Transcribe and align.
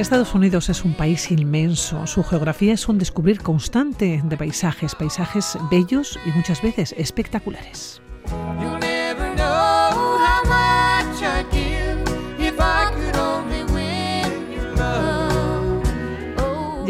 Estados 0.00 0.34
Unidos 0.34 0.70
es 0.70 0.84
un 0.84 0.94
país 0.94 1.30
inmenso. 1.30 2.06
Su 2.06 2.24
geografía 2.24 2.72
es 2.72 2.88
un 2.88 2.98
descubrir 2.98 3.42
constante 3.42 4.22
de 4.24 4.36
paisajes, 4.36 4.94
paisajes 4.94 5.58
bellos 5.70 6.18
y 6.24 6.30
muchas 6.30 6.62
veces 6.62 6.94
espectaculares. 6.96 8.00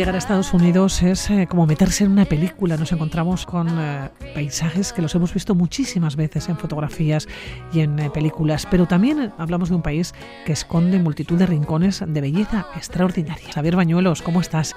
Llegar 0.01 0.15
a 0.15 0.19
Estados 0.19 0.55
Unidos 0.55 1.03
es 1.03 1.29
eh, 1.29 1.47
como 1.47 1.67
meterse 1.67 2.05
en 2.05 2.13
una 2.13 2.25
película. 2.25 2.79
Nos 2.79 2.91
encontramos 2.91 3.45
con 3.45 3.69
eh, 3.69 4.09
paisajes 4.33 4.95
que 4.95 5.03
los 5.03 5.15
hemos 5.15 5.35
visto 5.35 5.55
muchísimas 5.55 6.17
veces 6.17 6.49
en 6.49 6.57
fotografías 6.57 7.29
y 7.71 7.81
en 7.81 7.99
eh, 7.99 8.09
películas, 8.09 8.67
pero 8.71 8.87
también 8.87 9.31
hablamos 9.37 9.69
de 9.69 9.75
un 9.75 9.83
país 9.83 10.15
que 10.47 10.53
esconde 10.53 10.99
multitud 10.99 11.37
de 11.37 11.45
rincones 11.45 12.03
de 12.07 12.19
belleza 12.19 12.67
extraordinaria. 12.77 13.53
Javier 13.53 13.77
Bañuelos, 13.77 14.23
¿cómo 14.23 14.41
estás? 14.41 14.75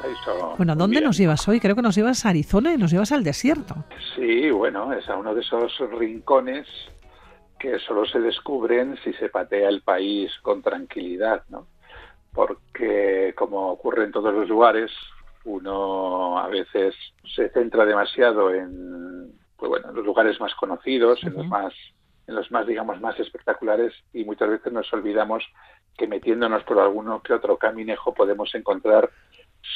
Bueno, 0.57 0.73
¿a 0.73 0.75
dónde 0.75 0.99
nos 0.99 1.17
llevas 1.17 1.47
hoy? 1.47 1.61
Creo 1.61 1.77
que 1.77 1.81
nos 1.81 1.95
llevas 1.95 2.25
a 2.25 2.29
Arizona 2.31 2.73
y 2.73 2.77
nos 2.77 2.91
llevas 2.91 3.13
al 3.13 3.23
desierto. 3.23 3.75
Sí, 4.17 4.51
bueno, 4.51 4.91
es 4.91 5.07
a 5.07 5.15
uno 5.15 5.33
de 5.33 5.39
esos 5.39 5.71
rincones 5.97 6.67
que 7.57 7.79
solo 7.79 8.05
se 8.05 8.19
descubren 8.19 8.97
si 9.05 9.13
se 9.13 9.29
patea 9.29 9.69
el 9.69 9.83
país 9.83 10.33
con 10.41 10.61
tranquilidad, 10.61 11.43
¿no? 11.47 11.65
Porque 12.33 13.33
como 13.37 13.71
ocurre 13.71 14.05
en 14.05 14.11
todos 14.11 14.33
los 14.33 14.49
lugares, 14.49 14.91
uno 15.45 16.39
a 16.39 16.47
veces 16.47 16.95
se 17.35 17.49
centra 17.49 17.85
demasiado 17.85 18.53
en, 18.53 19.31
pues 19.57 19.69
bueno, 19.69 19.89
en 19.89 19.95
los 19.95 20.05
lugares 20.05 20.39
más 20.39 20.53
conocidos, 20.55 21.23
en 21.23 21.33
los 21.33 21.47
más 21.47 21.73
en 22.25 22.35
los 22.35 22.49
más 22.51 22.65
digamos 22.65 23.01
más 23.01 23.19
espectaculares 23.19 23.93
y 24.13 24.23
muchas 24.23 24.49
veces 24.49 24.71
nos 24.71 24.91
olvidamos 24.93 25.43
que 25.97 26.07
metiéndonos 26.07 26.63
por 26.63 26.79
alguno 26.79 27.21
que 27.21 27.33
otro 27.33 27.57
caminejo 27.57 28.13
podemos 28.13 28.55
encontrar 28.55 29.09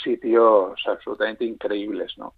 sitios 0.03 0.81
absolutamente 0.87 1.45
increíbles, 1.45 2.17
¿no? 2.17 2.33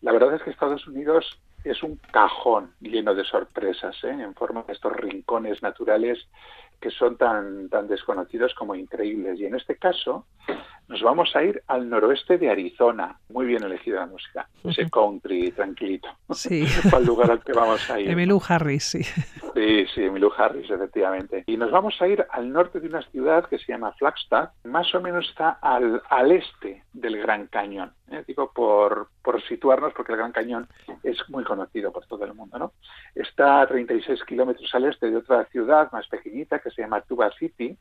La 0.00 0.12
verdad 0.12 0.34
es 0.34 0.42
que 0.42 0.50
Estados 0.50 0.86
Unidos 0.88 1.40
es 1.64 1.82
un 1.82 1.96
cajón 2.10 2.72
lleno 2.80 3.14
de 3.14 3.24
sorpresas, 3.24 3.96
¿eh? 4.02 4.10
en 4.10 4.34
forma 4.34 4.64
de 4.64 4.72
estos 4.72 4.92
rincones 4.92 5.62
naturales 5.62 6.18
que 6.82 6.90
son 6.90 7.16
tan, 7.16 7.70
tan 7.70 7.88
desconocidos 7.88 8.52
como 8.54 8.74
increíbles. 8.74 9.40
Y 9.40 9.46
en 9.46 9.54
este 9.54 9.76
caso 9.76 10.26
nos 10.88 11.00
vamos 11.00 11.34
a 11.34 11.42
ir 11.42 11.62
al 11.68 11.88
noroeste 11.88 12.36
de 12.36 12.50
Arizona. 12.50 13.18
Muy 13.30 13.46
bien 13.46 13.62
elegida 13.62 14.00
la 14.00 14.06
música, 14.06 14.48
ese 14.64 14.90
country 14.90 15.52
tranquilito. 15.52 16.08
Sí. 16.30 16.66
al 16.94 17.06
lugar 17.06 17.30
al 17.30 17.42
que 17.42 17.52
vamos 17.52 17.88
a 17.88 17.98
ir. 17.98 18.10
Emilu 18.10 18.42
Harris, 18.46 18.84
sí. 18.84 19.02
Sí, 19.54 19.86
sí, 19.94 20.04
Emilu 20.04 20.30
Harris, 20.36 20.68
efectivamente. 20.70 21.44
Y 21.46 21.56
nos 21.56 21.70
vamos 21.70 21.94
a 22.00 22.08
ir 22.08 22.26
al 22.30 22.52
norte 22.52 22.80
de 22.80 22.88
una 22.88 23.02
ciudad 23.10 23.48
que 23.48 23.58
se 23.58 23.72
llama 23.72 23.92
Flagstaff. 23.92 24.50
Más 24.64 24.94
o 24.94 25.00
menos 25.00 25.28
está 25.28 25.50
al, 25.62 26.02
al 26.10 26.32
este 26.32 26.84
del 26.92 27.18
Gran 27.18 27.46
Cañón. 27.46 27.92
¿Eh? 28.12 28.24
Digo, 28.26 28.52
por, 28.52 29.08
por 29.22 29.42
situarnos, 29.42 29.92
porque 29.94 30.12
el 30.12 30.18
Gran 30.18 30.32
Cañón 30.32 30.68
es 31.02 31.18
muy 31.28 31.44
conocido 31.44 31.92
por 31.92 32.06
todo 32.06 32.24
el 32.24 32.34
mundo, 32.34 32.58
¿no? 32.58 32.72
Está 33.14 33.60
a 33.60 33.66
36 33.66 34.24
kilómetros 34.24 34.74
al 34.74 34.84
este 34.84 35.10
de 35.10 35.16
otra 35.16 35.44
ciudad 35.46 35.90
más 35.92 36.06
pequeñita 36.08 36.58
que 36.58 36.70
se 36.70 36.82
llama 36.82 37.02
Tuba 37.02 37.30
City, 37.38 37.76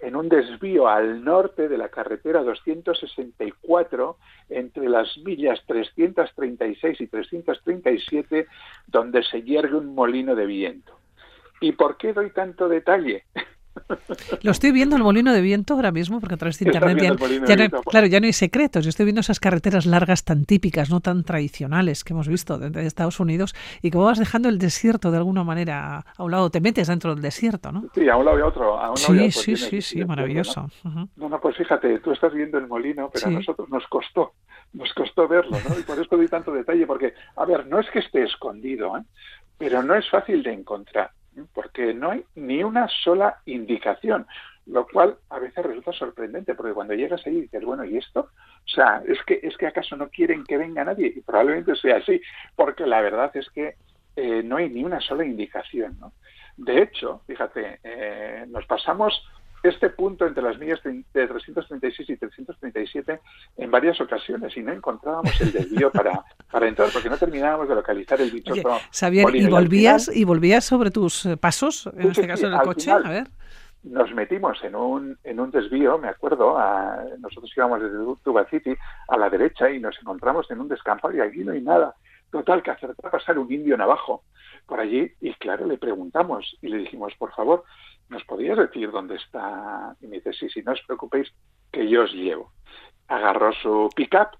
en 0.00 0.16
un 0.16 0.28
desvío 0.28 0.88
al 0.88 1.24
norte 1.24 1.68
de 1.68 1.78
la 1.78 1.88
carretera 1.88 2.42
264 2.42 4.16
entre 4.50 4.88
las 4.88 5.16
millas 5.18 5.62
336 5.66 7.00
y 7.00 7.06
337, 7.06 8.46
donde 8.86 9.22
se 9.22 9.42
yergue 9.42 9.74
un 9.74 9.94
molino 9.94 10.34
de 10.34 10.46
viento. 10.46 10.98
¿Y 11.60 11.72
por 11.72 11.96
qué 11.96 12.12
doy 12.12 12.30
tanto 12.30 12.68
detalle? 12.68 13.24
Lo 14.42 14.50
estoy 14.50 14.72
viendo 14.72 14.96
el 14.96 15.02
molino 15.02 15.32
de 15.32 15.40
viento 15.40 15.74
ahora 15.74 15.92
mismo, 15.92 16.20
porque 16.20 16.34
a 16.34 16.38
través 16.38 16.58
de 16.58 16.66
internet 16.66 16.98
ya, 17.46 17.56
no, 17.56 17.82
claro, 17.82 18.06
ya 18.06 18.20
no 18.20 18.26
hay 18.26 18.32
secretos. 18.32 18.84
Yo 18.84 18.88
estoy 18.88 19.04
viendo 19.04 19.20
esas 19.20 19.40
carreteras 19.40 19.86
largas 19.86 20.24
tan 20.24 20.44
típicas, 20.44 20.90
no 20.90 21.00
tan 21.00 21.24
tradicionales 21.24 22.04
que 22.04 22.12
hemos 22.12 22.28
visto 22.28 22.58
de, 22.58 22.86
Estados 22.86 23.20
Unidos 23.20 23.54
y 23.82 23.90
que 23.90 23.98
vas 23.98 24.18
dejando 24.18 24.48
el 24.48 24.58
desierto 24.58 25.10
de 25.10 25.18
alguna 25.18 25.44
manera 25.44 26.04
a 26.16 26.22
un 26.22 26.30
lado, 26.30 26.50
te 26.50 26.60
metes 26.60 26.88
dentro 26.88 27.14
del 27.14 27.22
desierto, 27.22 27.72
¿no? 27.72 27.84
Sí, 27.94 28.08
a 28.08 28.16
un 28.16 28.24
lado 28.24 28.38
y 28.38 28.42
a 28.42 28.46
otro. 28.46 28.78
A 28.78 28.90
un 28.90 28.96
lado 29.00 29.30
sí, 29.30 29.30
sí, 29.30 29.56
sí, 29.56 29.82
sí, 29.82 30.04
maravilloso. 30.04 30.70
¿no? 30.84 31.08
¿no? 31.16 31.40
pues 31.40 31.56
fíjate, 31.56 31.98
tú 32.00 32.12
estás 32.12 32.32
viendo 32.32 32.58
el 32.58 32.66
molino, 32.66 33.10
pero 33.12 33.26
a 33.28 33.30
nosotros 33.30 33.68
nos 33.68 33.86
costó, 33.88 34.32
nos 34.72 34.92
costó 34.94 35.28
verlo, 35.28 35.58
¿no? 35.68 35.78
Y 35.78 35.82
por 35.82 35.98
eso 35.98 36.16
doy 36.16 36.28
tanto 36.28 36.52
detalle, 36.52 36.86
porque, 36.86 37.14
a 37.36 37.44
ver, 37.44 37.66
no 37.66 37.80
es 37.80 37.90
que 37.90 38.00
esté 38.00 38.22
escondido, 38.22 38.96
¿eh? 38.96 39.02
pero 39.58 39.82
no 39.82 39.94
es 39.94 40.08
fácil 40.10 40.42
de 40.42 40.52
encontrar 40.52 41.10
porque 41.52 41.94
no 41.94 42.10
hay 42.10 42.24
ni 42.34 42.62
una 42.62 42.88
sola 42.88 43.38
indicación, 43.46 44.26
lo 44.66 44.86
cual 44.86 45.16
a 45.30 45.38
veces 45.38 45.64
resulta 45.64 45.92
sorprendente, 45.92 46.54
porque 46.54 46.72
cuando 46.72 46.94
llegas 46.94 47.24
ahí 47.26 47.42
dices, 47.42 47.64
bueno, 47.64 47.84
¿y 47.84 47.96
esto? 47.96 48.20
O 48.20 48.68
sea, 48.68 49.02
es 49.06 49.22
que, 49.24 49.40
es 49.42 49.56
que 49.56 49.66
acaso 49.66 49.96
no 49.96 50.08
quieren 50.08 50.44
que 50.44 50.56
venga 50.56 50.84
nadie, 50.84 51.12
y 51.14 51.20
probablemente 51.20 51.76
sea 51.76 51.98
así, 51.98 52.20
porque 52.54 52.86
la 52.86 53.00
verdad 53.00 53.30
es 53.34 53.48
que 53.50 53.76
eh, 54.16 54.42
no 54.42 54.56
hay 54.56 54.68
ni 54.68 54.84
una 54.84 55.00
sola 55.00 55.24
indicación, 55.24 55.98
¿no? 56.00 56.12
De 56.56 56.82
hecho, 56.82 57.20
fíjate, 57.26 57.80
eh, 57.84 58.44
nos 58.48 58.64
pasamos 58.66 59.22
este 59.62 59.90
punto 59.90 60.26
entre 60.26 60.42
las 60.42 60.58
millas 60.58 60.80
de 60.82 61.04
336 61.12 62.10
y 62.10 62.16
337 62.16 63.20
en 63.56 63.70
varias 63.70 64.00
ocasiones 64.00 64.56
y 64.56 64.62
no 64.62 64.72
encontrábamos 64.72 65.40
el 65.40 65.52
desvío 65.52 65.90
para, 65.90 66.24
para 66.50 66.68
entrar 66.68 66.88
porque 66.92 67.10
no 67.10 67.16
terminábamos 67.16 67.68
de 67.68 67.74
localizar 67.74 68.20
el 68.20 68.30
dichoso 68.30 68.78
Oye, 69.02 69.38
¿y 69.38 69.46
volvías, 69.48 70.14
¿y 70.14 70.24
volvías 70.24 70.64
sobre 70.64 70.90
tus 70.90 71.26
eh, 71.26 71.36
pasos, 71.36 71.88
en 71.96 72.10
este 72.10 72.26
caso 72.26 72.46
en 72.46 72.54
el 72.54 72.60
coche? 72.60 72.90
a 72.90 72.98
ver 72.98 73.28
nos 73.86 74.12
metimos 74.14 74.62
en 74.64 74.74
un, 74.74 75.16
en 75.22 75.40
un 75.40 75.50
desvío, 75.50 75.96
me 75.96 76.08
acuerdo, 76.08 76.58
nosotros 77.18 77.52
íbamos 77.56 77.80
desde 77.80 77.98
Tuba 78.22 78.44
City 78.50 78.74
a 79.08 79.16
la 79.16 79.30
derecha 79.30 79.70
y 79.70 79.78
nos 79.78 79.96
encontramos 80.00 80.50
en 80.50 80.60
un 80.60 80.68
descampado 80.68 81.14
y 81.14 81.20
allí 81.20 81.44
no 81.44 81.52
hay 81.52 81.60
nada. 81.60 81.94
Total, 82.30 82.62
que 82.62 82.72
acertó 82.72 83.06
a 83.06 83.10
pasar 83.10 83.38
un 83.38 83.50
indio 83.50 83.76
navajo 83.76 84.24
por 84.66 84.80
allí 84.80 85.10
y 85.20 85.32
claro, 85.34 85.66
le 85.66 85.78
preguntamos 85.78 86.56
y 86.60 86.68
le 86.68 86.78
dijimos, 86.78 87.14
por 87.16 87.32
favor, 87.32 87.64
¿nos 88.08 88.24
podías 88.24 88.58
decir 88.58 88.90
dónde 88.90 89.16
está? 89.16 89.96
Y 90.00 90.06
me 90.06 90.16
dice, 90.16 90.32
sí, 90.32 90.48
sí, 90.48 90.62
no 90.62 90.72
os 90.72 90.82
preocupéis, 90.82 91.32
que 91.72 91.88
yo 91.88 92.04
os 92.04 92.12
llevo. 92.12 92.52
Agarró 93.08 93.52
su 93.52 93.88
pick-up, 93.94 94.36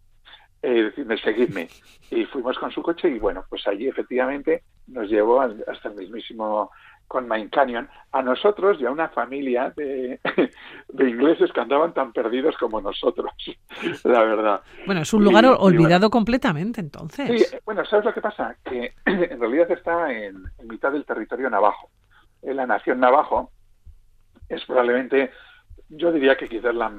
eh, 0.63 0.93
seguidme. 1.23 1.69
Y 2.11 2.25
fuimos 2.27 2.59
con 2.59 2.71
su 2.71 2.83
coche 2.83 3.09
y 3.09 3.19
bueno, 3.19 3.45
pues 3.49 3.67
allí 3.67 3.89
efectivamente 3.89 4.63
nos 4.89 5.09
llevó 5.09 5.41
hasta 5.41 5.89
el 5.89 5.97
mismísimo 5.97 6.71
con 7.09 7.29
Main 7.29 7.49
Canyon, 7.49 7.89
a 8.13 8.23
nosotros 8.23 8.79
y 8.81 8.87
a 8.87 8.91
una 8.91 9.09
familia 9.09 9.73
de, 9.77 10.19
de, 10.89 11.09
ingleses 11.09 11.53
que 11.53 11.61
andaban 11.61 11.95
tan 11.95 12.13
perdidos 12.13 12.57
como 12.59 12.81
nosotros, 12.81 13.31
la 14.05 14.25
verdad. 14.25 14.61
Bueno, 14.87 15.03
es 15.03 15.13
un 15.13 15.23
lugar 15.23 15.47
olvidado 15.47 16.11
completamente 16.11 16.81
entonces. 16.81 17.49
Sí, 17.49 17.57
bueno, 17.65 17.85
¿sabes 17.85 18.07
lo 18.07 18.13
que 18.15 18.21
pasa? 18.21 18.57
Que 18.65 18.93
en 19.07 19.41
realidad 19.41 19.71
está 19.71 20.13
en, 20.13 20.43
en 20.59 20.69
mitad 20.69 20.93
del 20.93 21.05
territorio 21.05 21.49
navajo. 21.49 21.91
En 22.43 22.57
la 22.57 22.67
nación 22.67 23.01
navajo 23.01 23.51
es 24.49 24.65
probablemente, 24.65 25.31
yo 25.89 26.13
diría 26.13 26.37
que 26.37 26.49
quizás 26.49 26.75
la, 26.75 26.93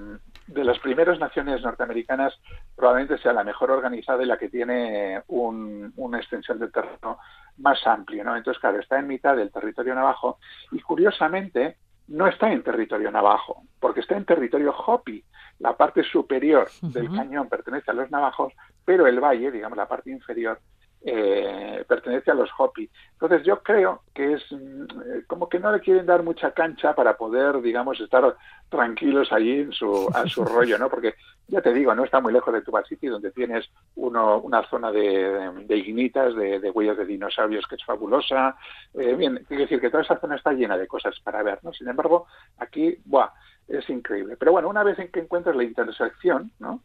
de 0.48 0.64
las 0.64 0.80
primeras 0.80 1.20
naciones 1.20 1.62
norteamericanas 1.62 2.34
probablemente 2.76 3.22
sea 3.22 3.34
la 3.34 3.44
mejor 3.44 3.72
organizada 3.72 4.24
y 4.24 4.26
la 4.26 4.38
que 4.38 4.50
tiene 4.50 5.22
una 5.28 6.18
extensión 6.18 6.60
de 6.60 6.70
terreno 6.70 7.20
más 7.58 7.86
amplio, 7.86 8.24
¿no? 8.24 8.36
Entonces, 8.36 8.60
claro, 8.62 8.80
está 8.80 9.00
en 9.00 9.08
mitad 9.08 9.36
del 9.36 9.52
territorio 9.52 9.94
navajo 9.94 10.40
y 10.72 10.80
curiosamente 10.80 11.78
no 12.08 12.28
está 12.28 12.52
en 12.52 12.64
territorio 12.64 13.12
navajo, 13.12 13.64
porque 13.80 14.00
está 14.00 14.16
en 14.16 14.26
territorio 14.26 14.74
Hopi. 14.74 15.24
La 15.60 15.76
parte 15.76 16.04
superior 16.04 16.70
del 16.82 17.12
cañón 17.12 17.50
pertenece 17.50 17.92
a 17.92 17.96
los 17.96 18.10
navajos, 18.12 18.54
pero 18.86 19.08
el 19.08 19.20
valle, 19.20 19.52
digamos 19.52 19.78
la 19.78 19.88
parte 19.88 20.12
inferior, 20.12 20.60
eh, 21.04 21.86
pertenece 21.88 22.32
a 22.32 22.34
los 22.34 22.50
Hopi. 22.58 22.90
Entonces 23.14 23.44
yo 23.46 23.62
creo 23.62 24.02
que 24.14 24.34
es 24.34 24.44
mm, 24.52 25.22
como 25.28 25.48
que 25.48 25.60
no 25.60 25.72
le 25.72 25.80
quieren 25.80 26.06
dar 26.06 26.24
mucha 26.24 26.52
cancha 26.52 26.94
para 26.96 27.18
poder, 27.18 27.62
digamos, 27.62 28.00
estar 28.00 28.36
tranquilos 28.70 29.32
allí 29.32 29.62
en 29.62 29.72
su, 29.72 30.10
a 30.14 30.28
su 30.28 30.44
rollo, 30.46 30.78
¿no? 30.78 30.90
Porque 30.90 31.16
ya 31.48 31.62
te 31.62 31.74
digo, 31.74 31.96
no 31.96 32.04
está 32.04 32.20
muy 32.20 32.34
lejos 32.34 32.54
de 32.54 32.62
Tuba 32.62 32.84
City, 32.84 33.08
donde 33.08 33.32
tienes 33.32 33.70
uno, 33.96 34.40
una 34.40 34.68
zona 34.70 34.92
de, 34.92 35.64
de 35.66 35.78
ignitas, 35.78 36.36
de, 36.36 36.60
de, 36.60 36.72
huellas 36.72 36.98
de 36.98 37.06
dinosaurios 37.06 37.66
que 37.68 37.76
es 37.76 37.86
fabulosa. 37.86 38.58
Eh, 38.94 39.14
bien, 39.16 39.46
quiero 39.48 39.64
decir 39.64 39.80
que 39.80 39.90
toda 39.90 40.04
esa 40.04 40.20
zona 40.20 40.36
está 40.36 40.52
llena 40.52 40.78
de 40.78 40.88
cosas 40.88 41.18
para 41.22 41.44
ver, 41.44 41.60
¿no? 41.64 41.72
Sin 41.74 41.88
embargo, 41.88 42.28
aquí, 42.58 42.98
¡buah! 43.06 43.30
Es 43.68 43.90
increíble. 43.90 44.38
Pero 44.38 44.54
bueno, 44.54 44.70
una 44.70 44.84
vez 44.84 44.98
en 45.00 45.12
que 45.12 45.20
encuentras 45.20 45.56
la 45.56 45.64
intersección, 45.64 46.52
¿no? 46.60 46.82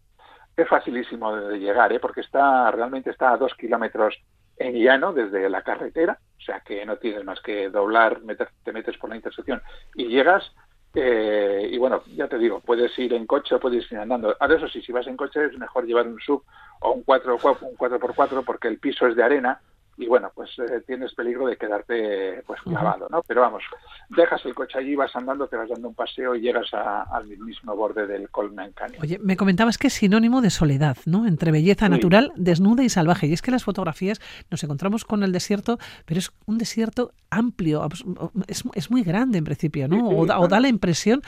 Es 0.56 0.68
facilísimo 0.68 1.34
de 1.34 1.58
llegar, 1.58 1.92
¿eh? 1.92 2.00
porque 2.00 2.20
está 2.20 2.70
realmente 2.70 3.10
está 3.10 3.32
a 3.32 3.36
dos 3.36 3.54
kilómetros 3.54 4.18
en 4.56 4.74
llano 4.74 5.12
desde 5.12 5.48
la 5.48 5.62
carretera, 5.62 6.18
o 6.38 6.40
sea 6.40 6.60
que 6.60 6.84
no 6.84 6.96
tienes 6.96 7.24
más 7.24 7.40
que 7.40 7.68
doblar, 7.70 8.20
te 8.64 8.72
metes 8.72 8.96
por 8.98 9.10
la 9.10 9.16
intersección 9.16 9.62
y 9.94 10.06
llegas. 10.06 10.52
Eh, 10.94 11.70
y 11.72 11.78
bueno, 11.78 12.02
ya 12.14 12.28
te 12.28 12.36
digo, 12.36 12.60
puedes 12.60 12.96
ir 12.98 13.14
en 13.14 13.26
coche 13.26 13.54
o 13.54 13.60
puedes 13.60 13.90
ir 13.90 13.98
andando. 13.98 14.36
Ahora, 14.38 14.56
eso 14.56 14.68
sí, 14.68 14.82
si 14.82 14.92
vas 14.92 15.06
en 15.06 15.16
coche 15.16 15.46
es 15.46 15.56
mejor 15.56 15.86
llevar 15.86 16.06
un 16.06 16.20
sub 16.20 16.44
o 16.80 16.92
un 16.92 17.02
4, 17.02 17.32
un 17.32 17.40
4x4 17.40 18.44
porque 18.44 18.68
el 18.68 18.78
piso 18.78 19.06
es 19.06 19.16
de 19.16 19.22
arena 19.22 19.58
y 20.02 20.06
bueno, 20.06 20.30
pues 20.34 20.50
eh, 20.58 20.82
tienes 20.86 21.14
peligro 21.14 21.46
de 21.46 21.56
quedarte 21.56 22.42
pues 22.46 22.60
clavado, 22.62 23.06
¿no? 23.10 23.22
Pero 23.26 23.40
vamos, 23.40 23.62
dejas 24.08 24.44
el 24.44 24.54
coche 24.54 24.78
allí, 24.78 24.94
vas 24.94 25.14
andando, 25.14 25.46
te 25.46 25.56
vas 25.56 25.68
dando 25.68 25.88
un 25.88 25.94
paseo 25.94 26.34
y 26.34 26.40
llegas 26.40 26.68
al 26.72 27.26
mismo 27.26 27.76
borde 27.76 28.06
del 28.06 28.28
Canyon. 28.30 29.00
Oye, 29.00 29.18
me 29.18 29.36
comentabas 29.36 29.78
que 29.78 29.86
es 29.86 29.92
sinónimo 29.92 30.42
de 30.42 30.50
soledad, 30.50 30.96
¿no? 31.06 31.26
Entre 31.26 31.52
belleza 31.52 31.88
natural, 31.88 32.32
desnuda 32.36 32.82
y 32.82 32.88
salvaje. 32.88 33.26
Y 33.26 33.32
es 33.32 33.42
que 33.42 33.50
las 33.50 33.64
fotografías 33.64 34.20
nos 34.50 34.62
encontramos 34.64 35.04
con 35.04 35.22
el 35.22 35.32
desierto, 35.32 35.78
pero 36.04 36.18
es 36.18 36.32
un 36.46 36.58
desierto 36.58 37.12
amplio, 37.30 37.86
es, 38.48 38.64
es 38.74 38.90
muy 38.90 39.02
grande 39.02 39.38
en 39.38 39.44
principio, 39.44 39.88
¿no? 39.88 40.08
o, 40.08 40.26
da, 40.26 40.40
o 40.40 40.48
da 40.48 40.60
la 40.60 40.68
impresión 40.68 41.22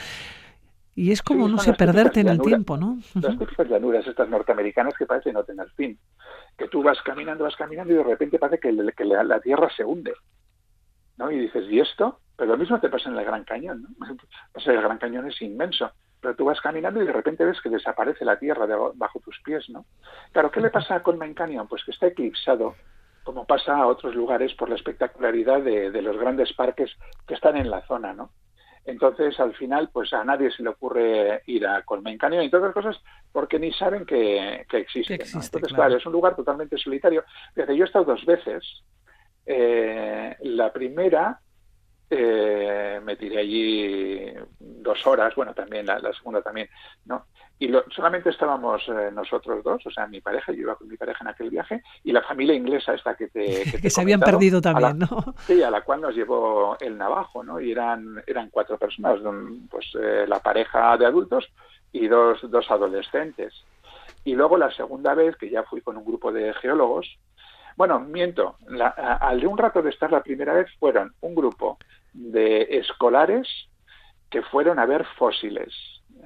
y 0.97 1.11
es 1.11 1.23
como, 1.23 1.49
no 1.49 1.59
sé, 1.59 1.73
perderte 1.73 2.21
en 2.21 2.29
el 2.29 2.41
tiempo, 2.41 2.77
¿no? 2.77 2.99
Las 3.15 3.37
típicas 3.37 3.69
llanuras 3.69 4.07
estas 4.07 4.29
norteamericanas 4.29 4.95
que 4.97 5.07
parecen 5.07 5.35
no 5.35 5.43
tener 5.43 5.69
fin. 5.71 5.99
Que 6.57 6.69
tú 6.69 6.85
vas 6.85 7.01
caminando, 7.03 7.45
vas 7.45 7.57
caminando 7.57 7.93
y 7.93 7.97
de 7.97 8.05
repente 8.05 8.39
parece 8.39 8.61
que, 8.61 8.73
la, 8.73 9.41
tierra 9.41 9.69
se 9.77 9.85
hunde. 9.85 10.13
¿no? 11.17 11.33
Y 11.33 11.39
dices, 11.41 11.65
¿y 11.69 11.81
esto? 11.81 12.21
Pero 12.37 12.53
lo 12.53 12.59
mismo 12.59 12.79
te 12.79 12.89
pasa 12.89 13.09
en 13.11 13.17
el 13.17 13.25
Gran 13.25 13.45
Cañón, 13.45 13.83
¿no? 13.83 14.07
O 14.55 14.61
sea, 14.61 14.73
el 14.73 14.83
Gran 14.83 14.99
Cañón 14.99 15.27
es 15.27 15.43
inmenso, 15.43 15.91
pero 16.21 16.37
tú 16.37 16.45
vas 16.45 16.61
caminando 16.61 17.03
y 17.03 17.07
de 17.07 17.13
repente 17.13 17.45
ves 17.45 17.61
que 17.61 17.71
desaparece 17.71 18.25
la 18.25 18.39
tierra 18.39 18.67
bajo 18.95 19.19
tus 19.19 19.41
pies, 19.45 19.69
¿no? 19.71 19.87
Claro, 20.33 20.53
¿qué 20.53 20.61
le 20.61 20.71
pasa 20.71 20.95
a 20.95 21.03
Coleman 21.03 21.35
Canyon? 21.35 21.67
Pues 21.67 21.83
que 21.85 21.91
está 21.91 22.07
eclipsado, 22.07 22.77
como 23.25 23.47
pasa 23.47 23.77
a 23.77 23.87
otros 23.87 24.15
lugares, 24.15 24.55
por 24.55 24.69
la 24.69 24.77
espectacularidad 24.77 25.61
de, 25.61 25.91
de 25.91 26.03
los 26.03 26.17
grandes 26.17 26.53
parques 26.53 26.93
que 27.27 27.35
están 27.35 27.57
en 27.57 27.71
la 27.71 27.85
zona, 27.87 28.13
¿no? 28.13 28.31
Entonces, 28.87 29.39
al 29.41 29.55
final, 29.55 29.89
pues 29.93 30.13
a 30.13 30.25
nadie 30.25 30.51
se 30.51 30.63
le 30.63 30.69
ocurre 30.69 31.43
ir 31.47 31.67
a 31.67 31.83
y 31.87 32.51
todas 32.51 32.65
las 32.67 32.75
cosas 32.75 33.01
porque 33.33 33.59
ni 33.59 33.73
saben 33.73 34.05
que, 34.05 34.67
que 34.69 34.79
existe. 34.79 35.15
Entonces, 35.15 35.73
claro. 35.73 35.97
es 35.97 36.07
un 36.07 36.13
lugar 36.13 36.37
totalmente 36.37 36.77
solitario. 36.77 37.25
Fíjate, 37.55 37.77
yo 37.77 37.85
he 37.85 37.87
estado 37.87 38.05
dos 38.05 38.25
veces. 38.27 38.63
Eh, 39.47 40.37
la 40.41 40.73
primera 40.73 41.41
eh, 42.11 43.01
me 43.03 43.17
tiré 43.17 43.39
allí 43.39 44.33
dos 44.59 45.07
horas, 45.07 45.35
bueno, 45.35 45.55
también 45.55 45.87
la, 45.87 45.99
la 45.99 46.13
segunda 46.13 46.43
también, 46.43 46.69
¿no? 47.07 47.27
y 47.59 47.73
solamente 47.95 48.31
estábamos 48.31 48.83
eh, 48.89 49.11
nosotros 49.13 49.63
dos, 49.63 49.87
o 49.87 49.91
sea, 49.91 50.07
mi 50.07 50.21
pareja, 50.21 50.53
yo 50.53 50.63
iba 50.63 50.75
con 50.75 50.89
mi 50.89 50.97
pareja 50.97 51.19
en 51.23 51.29
aquel 51.29 51.51
viaje, 51.51 51.83
y 52.03 52.13
la 52.13 52.23
familia 52.23 52.55
inglesa 52.55 52.95
esta 52.95 53.15
que 53.15 53.29
te... 53.29 53.63
Que, 53.81 53.91
se 53.91 54.01
habían 54.01 54.21
perdido 54.21 54.61
también, 54.61 54.99
¿no? 54.99 55.35
Sí, 55.47 55.63
a 55.63 55.71
la 55.71 55.83
cual 55.83 56.01
nos 56.01 56.15
llevó 56.15 56.77
el 56.81 56.99
navajo, 56.99 57.45
¿no? 57.45 57.61
Y 57.61 57.71
eran, 57.71 58.23
eran 58.27 58.51
cuatro 58.51 58.77
personas, 58.77 59.21
pues 59.71 59.87
eh, 60.01 60.25
la 60.27 60.41
pareja 60.41 60.97
de 60.97 61.07
adultos 61.07 61.49
y 61.93 62.09
dos, 62.09 62.39
dos 62.51 62.69
adolescentes. 62.71 63.55
Y 64.25 64.35
luego 64.35 64.57
la 64.57 64.73
segunda 64.73 65.15
vez, 65.15 65.37
que 65.37 65.51
ya 65.51 65.63
fui 65.63 65.81
con 65.81 65.97
un 65.97 66.05
grupo 66.05 66.33
de 66.33 66.53
geólogos, 66.55 67.19
bueno, 67.77 68.01
miento, 68.01 68.57
al 68.97 69.41
de 69.41 69.47
un 69.47 69.59
rato 69.59 69.83
de 69.83 69.91
estar 69.91 70.11
la 70.11 70.23
primera 70.23 70.55
vez 70.55 70.69
fueron 70.79 71.13
un 71.21 71.35
grupo 71.35 71.79
de 72.15 72.63
escolares 72.71 73.47
que 74.31 74.43
fueron 74.43 74.79
a 74.79 74.87
ver 74.87 75.05
fósiles 75.19 75.73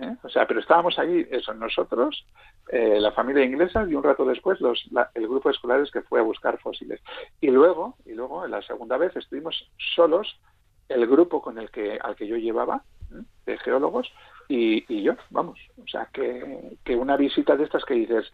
¿eh? 0.01 0.17
O 0.23 0.29
sea, 0.29 0.47
pero 0.47 0.61
estábamos 0.61 0.99
ahí, 0.99 1.27
eso, 1.31 1.55
nosotros, 1.55 2.25
eh, 2.71 2.99
la 3.01 3.13
familia 3.13 3.45
inglesa 3.45 3.85
y 3.89 3.95
un 3.95 4.03
rato 4.03 4.25
después 4.25 4.61
los, 4.61 4.89
el 5.15 5.29
grupo 5.29 5.49
de 5.49 5.55
escolares 5.55 5.91
que 5.91 6.03
fue 6.03 6.21
a 6.21 6.25
buscar 6.25 6.59
fósiles. 6.59 7.01
Y 7.41 7.49
luego, 7.49 7.97
y 8.05 8.13
luego, 8.13 8.45
en 8.45 8.53
la 8.53 8.63
segunda 8.63 8.97
vez 8.97 9.15
estuvimos 9.17 9.71
solos, 9.95 10.41
el 10.89 11.07
grupo 11.07 11.43
con 11.43 11.59
el 11.59 11.71
que, 11.71 11.99
al 12.03 12.17
que 12.17 12.27
yo 12.27 12.37
llevaba, 12.37 12.83
¿eh? 13.13 13.23
de 13.47 13.59
geólogos, 13.59 14.11
y, 14.49 14.85
y, 14.93 15.03
yo, 15.03 15.15
vamos. 15.31 15.59
O 15.83 15.87
sea, 15.87 16.09
que, 16.13 16.79
que 16.85 16.97
una 16.97 17.17
visita 17.17 17.57
de 17.57 17.65
estas 17.65 17.85
que 17.85 17.95
dices, 17.95 18.33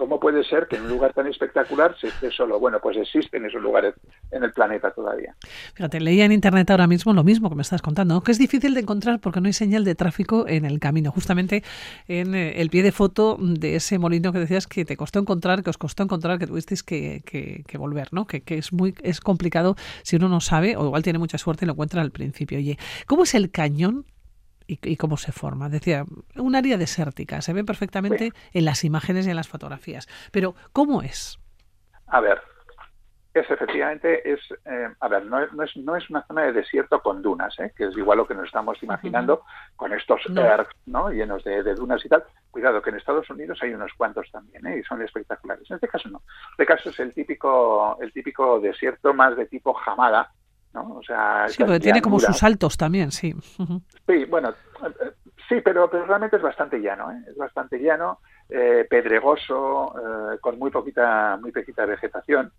¿Cómo 0.00 0.18
puede 0.18 0.42
ser 0.44 0.66
que 0.66 0.76
en 0.76 0.84
un 0.84 0.88
lugar 0.88 1.12
tan 1.12 1.26
espectacular 1.26 1.94
se 2.00 2.06
esté 2.06 2.30
solo? 2.30 2.58
Bueno, 2.58 2.78
pues 2.82 2.96
existen 2.96 3.44
esos 3.44 3.60
lugares 3.60 3.92
en 4.30 4.42
el 4.42 4.50
planeta 4.50 4.90
todavía. 4.92 5.34
Fíjate, 5.74 6.00
leía 6.00 6.24
en 6.24 6.32
internet 6.32 6.70
ahora 6.70 6.86
mismo 6.86 7.12
lo 7.12 7.22
mismo 7.22 7.50
que 7.50 7.54
me 7.54 7.60
estás 7.60 7.82
contando, 7.82 8.22
que 8.22 8.32
es 8.32 8.38
difícil 8.38 8.72
de 8.72 8.80
encontrar 8.80 9.20
porque 9.20 9.42
no 9.42 9.48
hay 9.48 9.52
señal 9.52 9.84
de 9.84 9.94
tráfico 9.94 10.48
en 10.48 10.64
el 10.64 10.80
camino. 10.80 11.12
Justamente 11.12 11.62
en 12.08 12.34
eh, 12.34 12.62
el 12.62 12.70
pie 12.70 12.82
de 12.82 12.92
foto 12.92 13.36
de 13.38 13.76
ese 13.76 13.98
molino 13.98 14.32
que 14.32 14.38
decías 14.38 14.66
que 14.66 14.86
te 14.86 14.96
costó 14.96 15.18
encontrar, 15.18 15.62
que 15.62 15.68
os 15.68 15.76
costó 15.76 16.02
encontrar, 16.02 16.38
que 16.38 16.46
tuvisteis 16.46 16.82
que, 16.82 17.22
que, 17.22 17.76
volver, 17.76 18.08
¿no? 18.10 18.26
Que, 18.26 18.40
que, 18.40 18.56
es 18.56 18.72
muy 18.72 18.94
es 19.02 19.20
complicado 19.20 19.76
si 20.02 20.16
uno 20.16 20.30
no 20.30 20.40
sabe 20.40 20.78
o 20.78 20.86
igual 20.86 21.02
tiene 21.02 21.18
mucha 21.18 21.36
suerte 21.36 21.66
y 21.66 21.66
lo 21.66 21.74
encuentra 21.74 22.00
al 22.00 22.10
principio. 22.10 22.56
Oye, 22.56 22.78
¿cómo 23.06 23.24
es 23.24 23.34
el 23.34 23.50
cañón 23.50 24.06
y, 24.82 24.96
cómo 24.96 25.16
se 25.16 25.32
forma. 25.32 25.68
Decía, 25.68 26.04
un 26.36 26.54
área 26.54 26.76
desértica, 26.76 27.40
se 27.40 27.52
ve 27.52 27.64
perfectamente 27.64 28.32
en 28.52 28.64
las 28.64 28.84
imágenes 28.84 29.26
y 29.26 29.30
en 29.30 29.36
las 29.36 29.48
fotografías. 29.48 30.08
Pero, 30.30 30.54
¿cómo 30.72 31.02
es? 31.02 31.38
A 32.06 32.20
ver, 32.20 32.40
es 33.32 33.48
efectivamente, 33.48 34.28
es, 34.28 34.40
eh, 34.64 34.88
a 34.98 35.08
ver, 35.08 35.24
no, 35.26 35.40
es, 35.40 35.76
no 35.76 35.96
es 35.96 36.10
una 36.10 36.26
zona 36.26 36.42
de 36.42 36.52
desierto 36.52 37.00
con 37.00 37.22
dunas, 37.22 37.56
¿eh? 37.60 37.72
que 37.76 37.84
es 37.84 37.96
igual 37.96 38.18
lo 38.18 38.26
que 38.26 38.34
nos 38.34 38.46
estamos 38.46 38.82
imaginando 38.82 39.44
con 39.76 39.92
estos 39.92 40.20
no. 40.86 41.10
llenos 41.10 41.44
de, 41.44 41.62
dunas 41.74 42.04
y 42.04 42.08
tal. 42.08 42.24
Cuidado, 42.50 42.82
que 42.82 42.90
en 42.90 42.96
Estados 42.96 43.30
Unidos 43.30 43.58
hay 43.62 43.72
unos 43.72 43.92
cuantos 43.96 44.28
también, 44.32 44.66
¿eh? 44.66 44.78
y 44.78 44.82
son 44.82 45.00
espectaculares. 45.02 45.70
En 45.70 45.76
este 45.76 45.86
caso 45.86 46.08
no. 46.08 46.18
En 46.18 46.52
este 46.52 46.66
caso 46.66 46.90
es 46.90 46.98
el 46.98 47.14
típico, 47.14 47.96
el 48.00 48.12
típico 48.12 48.58
desierto 48.58 49.14
más 49.14 49.36
de 49.36 49.46
tipo 49.46 49.74
jamada, 49.74 50.32
¿no? 50.72 50.96
O 50.96 51.02
sea, 51.02 51.48
sí, 51.48 51.62
pero 51.64 51.80
tiene 51.80 52.00
como 52.00 52.20
sus 52.20 52.36
saltos 52.36 52.76
también, 52.76 53.10
sí. 53.10 53.34
Sí, 54.06 54.24
bueno, 54.26 54.50
eh, 54.50 55.12
sí, 55.48 55.60
pero, 55.62 55.90
pero 55.90 56.06
realmente 56.06 56.36
es 56.36 56.42
bastante 56.42 56.78
llano, 56.78 57.10
¿eh? 57.10 57.24
es 57.28 57.36
bastante 57.36 57.78
llano, 57.78 58.20
eh, 58.48 58.86
pedregoso, 58.88 59.94
eh, 59.96 60.38
con 60.40 60.58
muy 60.58 60.70
poquita, 60.70 61.38
muy 61.40 61.52
poquita 61.52 61.86
vegetación. 61.86 62.52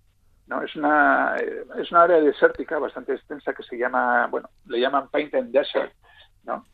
¿no? 0.48 0.62
Es 0.62 0.76
una, 0.76 1.36
es 1.78 1.92
una 1.92 2.04
área 2.04 2.20
desértica 2.20 2.78
bastante 2.78 3.14
extensa 3.14 3.54
que 3.54 3.64
se 3.64 3.78
llama, 3.78 4.28
bueno, 4.28 4.50
le 4.66 4.82
llaman 4.82 5.08
Painted 5.10 5.46
Desert, 5.46 5.94
¿no? 6.44 6.66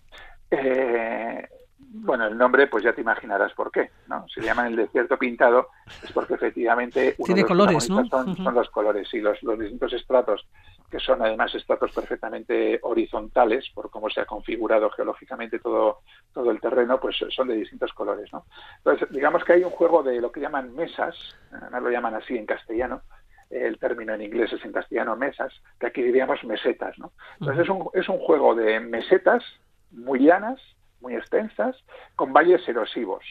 Bueno, 1.90 2.28
el 2.28 2.38
nombre, 2.38 2.68
pues 2.68 2.84
ya 2.84 2.94
te 2.94 3.02
imaginarás 3.02 3.54
por 3.54 3.72
qué, 3.72 3.92
¿no? 4.08 4.28
Se 4.28 4.42
llama 4.42 4.68
el 4.68 4.76
desierto 4.76 5.18
pintado, 5.18 5.70
es 6.04 6.12
porque 6.12 6.34
efectivamente 6.34 7.16
uno 7.18 7.26
Tiene 7.26 7.46
colores, 7.46 7.90
¿no? 7.90 8.06
son, 8.06 8.36
son, 8.36 8.54
los 8.54 8.70
colores 8.70 9.14
y 9.14 9.22
los, 9.22 9.42
los 9.44 9.58
distintos 9.58 9.94
estratos 9.94 10.46
que 10.90 11.00
son 11.00 11.22
además 11.22 11.54
estratos 11.54 11.92
perfectamente 11.92 12.80
horizontales 12.82 13.70
por 13.74 13.90
cómo 13.90 14.10
se 14.10 14.22
ha 14.22 14.26
configurado 14.26 14.90
geológicamente 14.92 15.60
todo, 15.60 16.00
todo 16.34 16.50
el 16.50 16.62
terreno, 16.62 17.00
pues 17.00 17.18
son 17.30 17.50
de 17.50 17.56
distintos 17.56 17.92
colores. 17.94 18.32
¿no? 18.32 18.46
Entonces, 18.78 19.10
digamos 19.12 19.44
que 19.44 19.54
hay 19.54 19.64
un 19.64 19.72
juego 19.72 20.02
de 20.02 20.22
lo 20.22 20.32
que 20.32 20.40
llaman 20.40 20.74
mesas, 20.74 21.16
no 21.72 21.80
lo 21.82 21.90
llaman 21.90 22.16
así 22.16 22.38
en 22.38 22.46
castellano, 22.46 23.02
el 23.50 23.78
término 23.80 24.14
en 24.14 24.22
inglés 24.22 24.54
es 24.54 24.64
en 24.64 24.72
castellano 24.72 25.16
mesas, 25.16 25.54
que 25.80 25.88
aquí 25.88 26.02
diríamos 26.02 26.44
mesetas. 26.44 26.98
¿no? 27.00 27.12
Entonces 27.40 27.64
es 27.64 27.70
un, 27.70 27.90
es 27.94 28.08
un 28.08 28.20
juego 28.20 28.56
de 28.56 28.80
mesetas 28.80 29.44
muy 29.92 30.20
llanas, 30.20 30.60
muy 31.02 31.16
extensas, 31.16 31.76
con 32.16 32.34
valles 32.34 32.68
erosivos 32.68 33.24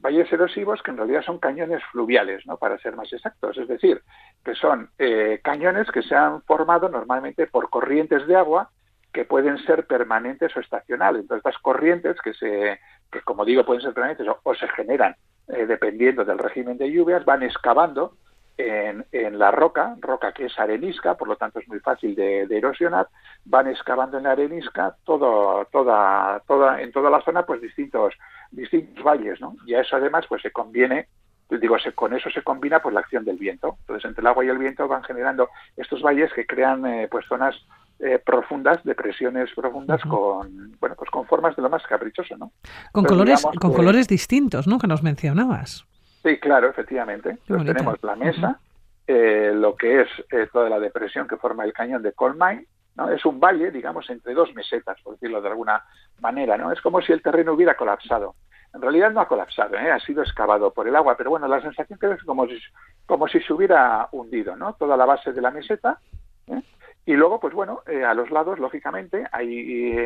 valles 0.00 0.32
erosivos 0.32 0.82
que 0.82 0.90
en 0.90 0.96
realidad 0.96 1.22
son 1.22 1.38
cañones 1.38 1.82
fluviales, 1.92 2.46
¿no? 2.46 2.56
para 2.56 2.78
ser 2.78 2.96
más 2.96 3.12
exactos, 3.12 3.56
es 3.58 3.68
decir, 3.68 4.02
que 4.44 4.54
son 4.54 4.90
eh, 4.98 5.40
cañones 5.42 5.90
que 5.90 6.02
se 6.02 6.14
han 6.14 6.42
formado 6.42 6.88
normalmente 6.88 7.46
por 7.46 7.70
corrientes 7.70 8.26
de 8.26 8.36
agua 8.36 8.70
que 9.12 9.24
pueden 9.24 9.58
ser 9.58 9.86
permanentes 9.86 10.56
o 10.56 10.60
estacionales. 10.60 11.22
Entonces, 11.22 11.44
estas 11.44 11.60
corrientes 11.60 12.16
que, 12.22 12.32
se, 12.32 12.78
como 13.24 13.44
digo, 13.44 13.64
pueden 13.64 13.82
ser 13.82 13.92
permanentes 13.92 14.26
o, 14.42 14.54
se 14.54 14.68
generan 14.68 15.16
eh, 15.48 15.66
dependiendo 15.66 16.24
del 16.24 16.38
régimen 16.38 16.78
de 16.78 16.90
lluvias, 16.90 17.24
van 17.24 17.42
excavando 17.42 18.16
en, 18.60 19.06
en, 19.12 19.38
la 19.38 19.50
roca, 19.50 19.96
roca 20.00 20.32
que 20.32 20.46
es 20.46 20.58
arenisca, 20.58 21.16
por 21.16 21.28
lo 21.28 21.36
tanto 21.36 21.58
es 21.58 21.68
muy 21.68 21.80
fácil 21.80 22.14
de, 22.14 22.42
erosionar, 22.42 23.08
van 23.44 23.68
excavando 23.68 24.18
en 24.18 24.24
la 24.24 24.32
arenisca 24.32 24.96
todo, 25.04 25.64
toda, 25.72 26.42
toda, 26.46 26.80
en 26.80 26.92
toda 26.92 27.10
la 27.10 27.22
zona 27.22 27.44
pues 27.44 27.60
distintos, 27.60 28.14
distintos 28.50 29.02
valles, 29.04 29.40
¿no? 29.40 29.56
Y 29.66 29.74
a 29.74 29.80
eso 29.80 29.96
además 29.96 30.26
pues 30.28 30.42
se 30.42 30.50
conviene, 30.50 31.08
digo, 31.50 31.78
se, 31.78 31.92
con 31.92 32.14
eso 32.14 32.30
se 32.30 32.42
combina 32.42 32.80
pues 32.80 32.94
la 32.94 33.00
acción 33.00 33.24
del 33.24 33.36
viento. 33.36 33.76
Entonces 33.80 34.04
entre 34.08 34.20
el 34.20 34.26
agua 34.26 34.44
y 34.44 34.48
el 34.48 34.58
viento 34.58 34.86
van 34.88 35.02
generando 35.02 35.48
estos 35.76 36.02
valles 36.02 36.32
que 36.32 36.46
crean 36.46 36.84
eh, 36.86 37.08
pues 37.10 37.26
zonas 37.26 37.56
eh, 37.98 38.18
profundas, 38.24 38.82
depresiones 38.84 39.50
profundas 39.54 40.00
con 40.02 40.72
bueno 40.80 40.94
pues 40.96 41.10
con 41.10 41.26
formas 41.26 41.54
de 41.56 41.62
lo 41.62 41.68
más 41.68 41.82
caprichoso, 41.86 42.36
¿no? 42.36 42.52
Con 42.92 43.04
colores, 43.04 43.46
con 43.60 43.72
colores 43.72 44.08
distintos, 44.08 44.66
¿no? 44.66 44.78
Que 44.78 44.86
nos 44.86 45.02
mencionabas. 45.02 45.86
Sí, 46.22 46.38
claro, 46.38 46.68
efectivamente. 46.68 47.30
Entonces 47.30 47.74
tenemos 47.74 48.02
la 48.02 48.16
mesa, 48.16 48.60
eh, 49.06 49.52
lo 49.54 49.74
que 49.74 50.02
es 50.02 50.08
eh, 50.30 50.48
toda 50.52 50.68
la 50.68 50.78
depresión 50.78 51.26
que 51.26 51.36
forma 51.36 51.64
el 51.64 51.72
cañón 51.72 52.02
de 52.02 52.12
Coal 52.12 52.34
Mine, 52.34 52.66
¿no? 52.96 53.10
Es 53.10 53.24
un 53.24 53.40
valle, 53.40 53.70
digamos, 53.70 54.08
entre 54.10 54.34
dos 54.34 54.54
mesetas, 54.54 55.00
por 55.02 55.14
decirlo 55.14 55.40
de 55.40 55.48
alguna 55.48 55.82
manera, 56.20 56.56
¿no? 56.58 56.70
Es 56.70 56.80
como 56.80 57.00
si 57.00 57.12
el 57.12 57.22
terreno 57.22 57.54
hubiera 57.54 57.76
colapsado. 57.76 58.34
En 58.74 58.82
realidad 58.82 59.10
no 59.10 59.20
ha 59.20 59.26
colapsado, 59.26 59.76
¿eh? 59.76 59.90
ha 59.90 59.98
sido 59.98 60.22
excavado 60.22 60.72
por 60.72 60.86
el 60.86 60.94
agua, 60.94 61.16
pero 61.16 61.30
bueno, 61.30 61.48
la 61.48 61.60
sensación 61.60 61.98
que 61.98 62.12
es 62.12 62.22
como 62.22 62.46
si, 62.46 62.60
como 63.06 63.26
si 63.26 63.40
se 63.40 63.52
hubiera 63.52 64.08
hundido, 64.12 64.54
¿no? 64.54 64.74
Toda 64.74 64.96
la 64.96 65.06
base 65.06 65.32
de 65.32 65.40
la 65.40 65.50
meseta. 65.50 65.98
¿eh? 66.46 66.62
Y 67.06 67.14
luego, 67.14 67.40
pues 67.40 67.52
bueno, 67.52 67.82
a 68.06 68.14
los 68.14 68.30
lados, 68.30 68.60
lógicamente, 68.60 69.26
hay 69.32 69.96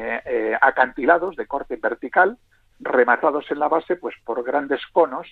acantilados 0.63 1.37
de 1.37 1.47
corte 1.47 1.77
vertical, 1.77 2.39
rematados 2.81 3.51
en 3.51 3.59
la 3.59 3.69
base, 3.69 3.97
pues 3.97 4.15
por 4.25 4.43
grandes 4.45 4.81
conos 4.93 5.27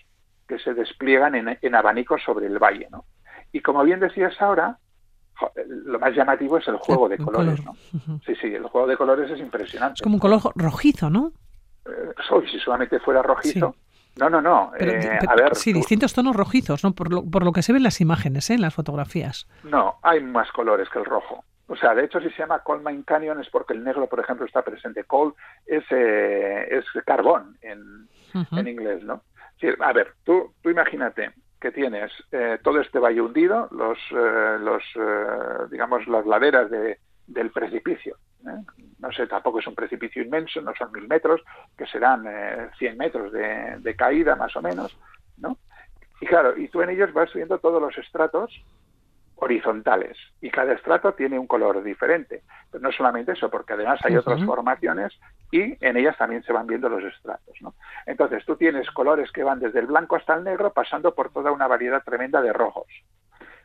que 0.46 0.58
se 0.58 0.74
despliegan 0.74 1.34
en, 1.34 1.74
abanicos 1.74 2.22
sobre 2.24 2.46
el 2.46 2.58
valle, 2.58 2.88
¿no? 2.90 3.04
Y 3.52 3.60
como 3.60 3.82
bien 3.84 4.00
decías 4.00 4.40
ahora, 4.40 4.78
lo 5.66 5.98
más 5.98 6.14
llamativo 6.14 6.58
es 6.58 6.68
el 6.68 6.76
juego 6.76 7.08
de 7.08 7.18
colores, 7.18 7.64
¿no? 7.64 7.74
Sí, 8.24 8.34
sí, 8.40 8.54
el 8.54 8.64
juego 8.64 8.86
de 8.86 8.96
colores 8.96 9.30
es 9.30 9.40
impresionante. 9.40 9.94
Es 9.96 10.02
como 10.02 10.16
un 10.16 10.20
color 10.20 10.40
rojizo, 10.54 11.10
¿no? 11.10 11.32
Eh, 11.84 12.48
si 12.50 12.58
solamente 12.58 12.98
fuera 13.00 13.22
rojizo. 13.22 13.74
No, 14.16 14.28
no, 14.28 14.42
no. 14.42 14.72
Eh, 14.78 15.18
a 15.26 15.34
ver, 15.34 15.54
sí, 15.56 15.72
distintos 15.72 16.12
tonos 16.12 16.36
rojizos, 16.36 16.84
¿no? 16.84 16.92
Por 16.92 17.10
lo, 17.10 17.24
por 17.24 17.44
lo 17.44 17.52
que 17.52 17.62
se 17.62 17.72
ven 17.72 17.82
las 17.82 18.00
imágenes, 18.00 18.50
¿eh? 18.50 18.54
en 18.54 18.60
las 18.60 18.74
fotografías. 18.74 19.48
No, 19.64 19.98
hay 20.02 20.22
más 20.22 20.50
colores 20.52 20.88
que 20.90 20.98
el 20.98 21.06
rojo. 21.06 21.44
O 21.68 21.76
sea, 21.76 21.94
de 21.94 22.04
hecho, 22.04 22.20
si 22.20 22.28
se 22.30 22.38
llama 22.38 22.58
Coal 22.58 22.82
Mine 22.84 23.04
Canyon 23.04 23.40
es 23.40 23.48
porque 23.48 23.72
el 23.72 23.82
negro, 23.82 24.06
por 24.06 24.20
ejemplo, 24.20 24.44
está 24.44 24.62
presente. 24.62 25.04
Coal 25.04 25.32
es, 25.64 25.84
eh, 25.90 26.68
es 26.70 26.84
carbón 27.06 27.56
en, 27.62 28.08
en 28.34 28.68
inglés, 28.68 29.02
¿no? 29.02 29.22
A 29.80 29.92
ver, 29.92 30.14
tú, 30.24 30.54
tú 30.62 30.70
imagínate 30.70 31.32
que 31.60 31.70
tienes 31.70 32.10
eh, 32.32 32.58
todo 32.62 32.80
este 32.80 32.98
valle 32.98 33.20
hundido, 33.20 33.68
los, 33.70 33.98
eh, 34.10 34.58
los 34.60 34.82
eh, 34.96 35.66
digamos, 35.70 36.06
las 36.08 36.26
laderas 36.26 36.70
de, 36.70 36.98
del 37.26 37.50
precipicio. 37.50 38.16
No 38.98 39.12
sé, 39.12 39.28
tampoco 39.28 39.60
es 39.60 39.66
un 39.68 39.76
precipicio 39.76 40.22
inmenso, 40.22 40.60
no 40.60 40.72
son 40.76 40.90
mil 40.90 41.06
metros, 41.06 41.40
que 41.78 41.86
serán 41.86 42.24
100 42.76 42.98
metros 42.98 43.32
de, 43.32 43.76
de, 43.78 43.94
caída 43.94 44.34
más 44.34 44.56
o 44.56 44.62
menos, 44.62 44.98
¿no? 45.36 45.56
Y 46.20 46.26
claro, 46.26 46.56
y 46.56 46.66
tú 46.66 46.82
en 46.82 46.90
ellos 46.90 47.12
vas 47.12 47.30
subiendo 47.30 47.58
todos 47.58 47.80
los 47.80 47.96
estratos 47.98 48.52
horizontales 49.42 50.16
y 50.40 50.50
cada 50.50 50.72
estrato 50.72 51.14
tiene 51.14 51.36
un 51.36 51.48
color 51.48 51.82
diferente. 51.82 52.42
Pero 52.70 52.80
no 52.80 52.92
solamente 52.92 53.32
eso, 53.32 53.50
porque 53.50 53.72
además 53.72 53.98
hay 54.04 54.16
otras 54.16 54.44
formaciones 54.44 55.12
y 55.50 55.76
en 55.84 55.96
ellas 55.96 56.16
también 56.16 56.44
se 56.44 56.52
van 56.52 56.68
viendo 56.68 56.88
los 56.88 57.02
estratos. 57.02 57.56
¿no? 57.60 57.74
Entonces 58.06 58.44
tú 58.46 58.54
tienes 58.54 58.88
colores 58.92 59.32
que 59.32 59.42
van 59.42 59.58
desde 59.58 59.80
el 59.80 59.86
blanco 59.86 60.14
hasta 60.14 60.34
el 60.34 60.44
negro 60.44 60.72
pasando 60.72 61.12
por 61.12 61.32
toda 61.32 61.50
una 61.50 61.66
variedad 61.66 62.04
tremenda 62.04 62.40
de 62.40 62.52
rojos. 62.52 62.86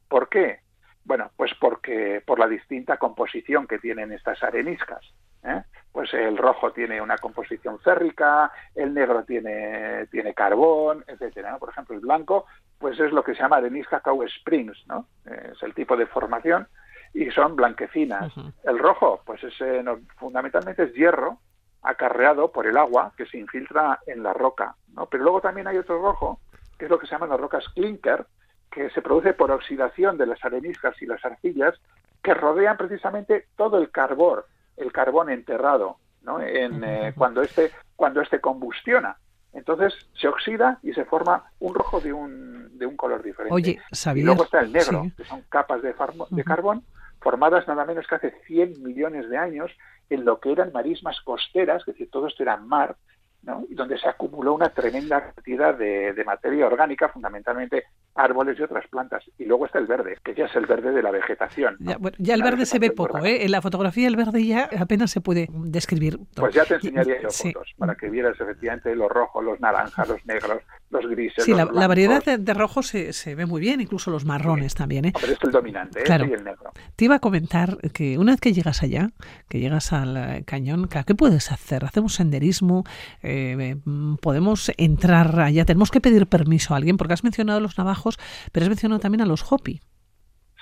¿Por 0.07 0.29
qué? 0.29 0.61
Bueno, 1.05 1.29
pues 1.37 1.51
porque 1.61 2.23
por 2.25 2.39
la 2.39 2.47
distinta 2.47 2.97
composición 2.97 3.67
que 3.67 3.77
tienen 3.77 4.11
estas 4.11 4.41
areniscas. 4.41 5.05
¿eh? 5.43 5.61
Pues 5.97 6.13
el 6.13 6.37
rojo 6.37 6.71
tiene 6.73 7.01
una 7.01 7.17
composición 7.17 7.79
férrica, 7.79 8.51
el 8.75 8.93
negro 8.93 9.23
tiene, 9.23 10.05
tiene 10.11 10.35
carbón, 10.35 11.03
etcétera. 11.07 11.57
Por 11.57 11.69
ejemplo, 11.69 11.95
el 11.95 12.01
blanco 12.01 12.45
pues 12.77 12.99
es 12.99 13.11
lo 13.11 13.23
que 13.23 13.33
se 13.33 13.41
llama 13.41 13.57
arenisca 13.57 14.01
Cow 14.01 14.21
Springs, 14.21 14.77
¿no? 14.85 15.07
Es 15.25 15.63
el 15.63 15.73
tipo 15.73 15.97
de 15.97 16.05
formación 16.05 16.67
y 17.15 17.31
son 17.31 17.55
blanquecinas. 17.55 18.31
El 18.63 18.77
rojo, 18.77 19.23
pues 19.25 19.43
es, 19.43 19.59
eh, 19.59 19.83
fundamentalmente 20.17 20.83
es 20.83 20.93
hierro 20.93 21.39
acarreado 21.81 22.51
por 22.51 22.67
el 22.67 22.77
agua 22.77 23.11
que 23.17 23.25
se 23.25 23.39
infiltra 23.39 23.99
en 24.05 24.21
la 24.21 24.33
roca, 24.33 24.75
¿no? 24.93 25.07
Pero 25.07 25.23
luego 25.23 25.41
también 25.41 25.65
hay 25.65 25.77
otro 25.77 25.99
rojo, 25.99 26.41
que 26.77 26.85
es 26.85 26.91
lo 26.91 26.99
que 26.99 27.07
se 27.07 27.13
llaman 27.13 27.29
las 27.29 27.39
rocas 27.39 27.67
clinker, 27.69 28.27
que 28.69 28.91
se 28.91 29.01
produce 29.01 29.33
por 29.33 29.49
oxidación 29.49 30.15
de 30.19 30.27
las 30.27 30.45
areniscas 30.45 31.01
y 31.01 31.07
las 31.07 31.25
arcillas 31.25 31.73
que 32.21 32.35
rodean 32.35 32.77
precisamente 32.77 33.47
todo 33.55 33.79
el 33.79 33.89
carbón, 33.89 34.43
el 34.77 34.91
carbón 34.91 35.29
enterrado, 35.29 35.97
¿no? 36.21 36.39
En, 36.41 36.83
eh, 36.83 37.13
cuando 37.15 37.41
este 37.41 37.71
cuando 37.95 38.21
este 38.21 38.39
combustiona. 38.39 39.17
Entonces 39.53 39.93
se 40.19 40.27
oxida 40.27 40.79
y 40.83 40.93
se 40.93 41.05
forma 41.05 41.51
un 41.59 41.73
rojo 41.73 41.99
de 41.99 42.13
un, 42.13 42.77
de 42.77 42.85
un 42.85 42.95
color 42.95 43.23
diferente. 43.23 43.53
Oye, 43.53 43.79
Y 44.13 44.21
luego 44.21 44.43
está 44.43 44.59
el 44.59 44.71
negro, 44.71 45.07
que 45.15 45.23
son 45.23 45.41
capas 45.49 45.81
de, 45.81 45.95
de 46.29 46.43
carbón 46.43 46.83
formadas 47.19 47.67
nada 47.67 47.85
menos 47.85 48.05
que 48.07 48.15
hace 48.15 48.31
100 48.45 48.83
millones 48.83 49.29
de 49.29 49.37
años 49.37 49.71
en 50.09 50.25
lo 50.25 50.39
que 50.39 50.51
eran 50.51 50.71
marismas 50.71 51.19
costeras, 51.21 51.81
es 51.81 51.87
decir, 51.87 52.09
todo 52.09 52.27
esto 52.27 52.43
era 52.43 52.57
mar, 52.57 52.95
¿no? 53.43 53.65
donde 53.69 53.97
se 53.97 54.07
acumuló 54.07 54.53
una 54.53 54.69
tremenda 54.69 55.33
cantidad 55.33 55.75
de, 55.75 56.13
de 56.13 56.23
materia 56.23 56.67
orgánica, 56.67 57.09
fundamentalmente 57.09 57.85
árboles 58.17 58.59
y 58.59 58.63
otras 58.63 58.85
plantas. 58.87 59.23
Y 59.37 59.45
luego 59.45 59.65
está 59.65 59.79
el 59.79 59.87
verde, 59.87 60.17
que 60.23 60.33
ya 60.33 60.45
es 60.45 60.55
el 60.55 60.65
verde 60.65 60.91
de 60.91 61.01
la 61.01 61.11
vegetación. 61.11 61.77
Ya, 61.79 62.33
el 62.33 62.43
verde 62.43 62.65
se 62.65 62.79
ve 62.79 62.91
poco, 62.91 63.23
¿eh? 63.25 63.45
En 63.45 63.51
la 63.51 63.61
fotografía 63.61 64.07
el 64.07 64.15
verde 64.15 64.45
ya 64.45 64.69
apenas 64.77 65.11
se 65.11 65.21
puede 65.21 65.47
describir. 65.51 66.19
Pues 66.35 66.53
ya 66.53 66.65
te 66.65 66.75
enseñaría 66.75 67.21
yo 67.21 67.29
fotos, 67.29 67.73
para 67.77 67.95
que 67.95 68.09
vieras 68.09 68.39
efectivamente 68.39 68.95
los 68.95 69.09
rojos, 69.09 69.43
los 69.43 69.59
naranjas, 69.59 70.07
los 70.09 70.25
negros, 70.25 70.61
los 70.89 71.05
grises. 71.07 71.43
Sí, 71.43 71.53
la, 71.53 71.65
variedad 71.65 72.23
de, 72.23 72.53
rojos 72.53 72.87
se, 72.87 73.13
se, 73.13 73.35
ve 73.35 73.45
muy 73.45 73.61
bien, 73.61 73.81
incluso 73.81 74.09
los 74.09 74.25
marrones 74.25 74.73
también, 74.73 75.05
¿eh? 75.05 75.13
Pero 75.19 75.33
es 75.33 75.39
el 75.43 75.51
dominante, 75.51 75.99
¿eh? 75.99 76.03
Claro. 76.03 76.25
y 76.25 76.33
el 76.33 76.43
negro. 76.43 76.71
Te 76.95 77.05
iba 77.05 77.15
a 77.15 77.19
comentar 77.19 77.77
que 77.91 78.17
una 78.17 78.31
vez 78.31 78.41
que 78.41 78.53
llegas 78.53 78.83
allá, 78.83 79.11
que 79.49 79.59
llegas 79.59 79.91
al 79.93 80.17
eh, 80.17 80.43
cañón, 80.45 80.87
¿qué 80.87 81.15
puedes 81.15 81.51
hacer? 81.51 81.83
¿Hacemos 81.85 82.13
senderismo? 82.13 82.83
Eh, 83.21 83.77
¿Podemos 84.21 84.71
entrar 84.77 85.39
allá? 85.39 85.65
¿Tenemos 85.65 85.91
que 85.91 86.01
pedir 86.01 86.27
permiso 86.27 86.73
a 86.73 86.77
alguien? 86.77 86.97
Porque 86.97 87.13
has 87.13 87.23
mencionado 87.23 87.59
los 87.59 87.77
navajos 87.77 88.17
pero 88.51 88.65
has 88.65 88.69
mencionado 88.69 88.99
también 88.99 89.21
a 89.21 89.25
los 89.25 89.51
Hopi. 89.51 89.81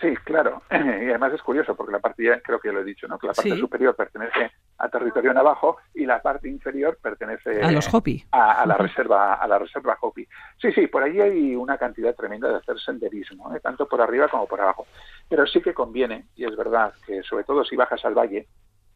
Sí, 0.02 0.14
claro. 0.24 0.62
Y 0.72 1.10
además 1.10 1.34
es 1.34 1.42
curioso 1.42 1.76
porque 1.76 1.94
la 1.94 2.00
parte, 2.00 2.42
creo 2.44 2.60
que 2.60 2.70
ya 2.70 2.74
lo 2.74 2.82
he 2.82 2.86
dicho, 2.86 3.08
¿no? 3.08 3.18
que 3.18 3.28
la 3.28 3.34
parte 3.34 3.58
superior 3.58 3.96
pertenece 3.96 4.52
a 4.78 4.90
territorio 4.90 5.34
navajo 5.34 5.78
y 5.94 6.06
la 6.06 6.22
parte 6.22 6.50
inferior 6.50 6.98
pertenece 7.02 7.62
a 7.62 7.72
los 7.72 7.92
Hopi. 7.94 8.26
A, 8.32 8.66
la 8.66 8.76
reserva, 8.76 9.36
a 9.36 9.48
la 9.48 9.60
reserva 9.60 9.98
Hopi. 10.02 10.28
Sí, 10.58 10.72
sí, 10.74 10.88
por 10.88 11.04
allí 11.04 11.22
hay 11.22 11.56
una 11.56 11.78
cantidad 11.78 12.14
tremenda 12.16 12.50
de 12.50 12.58
hacer 12.58 12.80
senderismo, 12.80 13.56
¿eh? 13.56 13.60
tanto 13.62 13.88
por 13.88 14.02
arriba 14.02 14.28
como 14.28 14.48
por 14.48 14.60
abajo. 14.60 14.86
Pero 15.30 15.48
sí 15.48 15.62
que 15.62 15.74
conviene, 15.74 16.26
y 16.36 16.46
es 16.46 16.56
verdad, 16.56 16.94
que 17.06 17.24
sobre 17.24 17.46
todo 17.46 17.64
si 17.64 17.76
bajas 17.76 18.04
al 18.04 18.16
valle, 18.16 18.48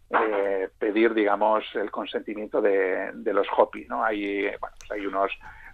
eh, 0.10 0.70
pedir, 0.78 1.14
digamos, 1.14 1.64
el 1.76 1.92
consentimiento 1.92 2.62
de, 2.62 3.12
de 3.14 3.34
los 3.34 3.48
Hopi, 3.56 3.86
¿no? 3.86 4.04
Hay, 4.04 4.48
bueno, 4.60 4.76
pues 4.80 4.92
hay 4.92 5.06
unos 5.06 5.32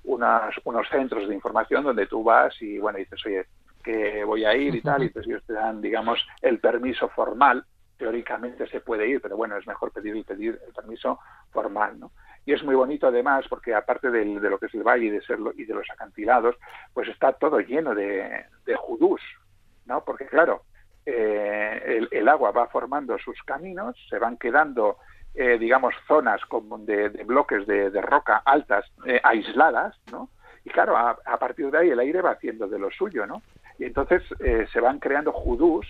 unos 0.08 0.88
centros 0.90 1.28
de 1.28 1.34
información 1.34 1.84
donde 1.84 2.06
tú 2.06 2.24
vas 2.24 2.54
y, 2.62 2.78
bueno, 2.78 3.00
dices, 3.00 3.20
oye, 3.26 3.46
que 3.86 4.24
voy 4.24 4.44
a 4.44 4.56
ir 4.56 4.76
y 4.76 4.82
tal, 4.82 5.04
y 5.04 5.08
entonces 5.08 5.30
ellos 5.30 5.44
te 5.46 5.54
dan, 5.54 5.80
digamos, 5.80 6.20
el 6.42 6.60
permiso 6.60 7.08
formal. 7.10 7.64
Teóricamente 7.98 8.68
se 8.68 8.82
puede 8.82 9.08
ir, 9.08 9.22
pero 9.22 9.38
bueno, 9.38 9.56
es 9.56 9.66
mejor 9.68 9.92
pedir, 9.92 10.26
pedir 10.26 10.60
el 10.68 10.74
permiso 10.74 11.20
formal, 11.52 12.00
¿no? 12.00 12.12
Y 12.46 12.54
es 12.54 12.64
muy 12.64 12.76
bonito 12.76 13.08
además 13.08 13.46
porque 13.50 13.74
aparte 13.74 14.12
de 14.12 14.26
lo 14.26 14.60
que 14.60 14.66
es 14.66 14.74
el 14.74 14.84
valle 14.84 15.06
y 15.06 15.10
de, 15.10 15.22
serlo, 15.22 15.54
y 15.56 15.66
de 15.66 15.74
los 15.74 15.90
acantilados, 15.90 16.56
pues 16.94 17.08
está 17.08 17.34
todo 17.34 17.60
lleno 17.60 17.96
de, 17.96 18.46
de 18.66 18.76
judús, 18.76 19.22
¿no? 19.86 20.04
Porque 20.04 20.26
claro, 20.26 20.64
eh, 21.06 22.08
el, 22.12 22.28
agua 22.28 22.52
va 22.52 22.68
formando 22.68 23.18
sus 23.20 23.42
caminos, 23.44 23.96
se 24.10 24.20
van 24.20 24.38
quedando 24.38 24.98
eh, 25.38 25.58
digamos, 25.60 25.94
zonas 26.08 26.40
como 26.46 26.78
de, 26.78 27.10
bloques 27.26 27.68
de, 27.68 27.90
roca 28.02 28.42
altas, 28.46 28.86
eh, 29.06 29.20
aisladas, 29.22 30.00
¿no? 30.10 30.30
Y 30.64 30.70
claro, 30.70 30.98
a, 30.98 31.38
partir 31.38 31.70
de 31.70 31.78
ahí 31.78 31.90
el 31.90 32.00
aire 32.00 32.22
va 32.22 32.32
haciendo 32.32 32.68
de 32.68 32.80
lo 32.80 32.90
suyo, 32.90 33.28
¿no? 33.28 33.42
Y 33.80 33.86
entonces 33.86 34.24
eh, 34.40 34.68
se 34.72 34.80
van 34.80 35.00
creando 35.00 35.32
judús, 35.32 35.86